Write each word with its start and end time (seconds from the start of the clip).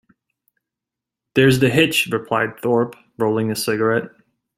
There's 1.35 1.59
the 1.59 1.69
hitch, 1.69 2.07
replied 2.11 2.57
Thorpe, 2.59 2.95
rolling 3.19 3.51
a 3.51 3.55
cigarette. 3.55 4.09